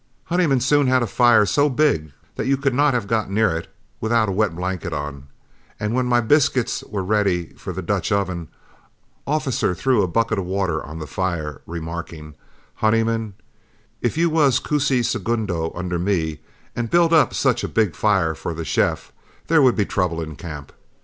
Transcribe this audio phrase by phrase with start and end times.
[0.23, 3.67] Honeyman soon had a fire so big that you could not have got near it
[3.99, 5.27] without a wet blanket on;
[5.79, 8.47] and when my biscuits were ready for the Dutch oven,
[9.27, 12.33] Officer threw a bucket of water on the fire, remarking:
[12.77, 13.35] "Honeyman,
[14.01, 16.39] if you was cusi segundo under me,
[16.75, 19.13] and built up such a big fire for the chef,
[19.49, 20.71] there would be trouble in camp.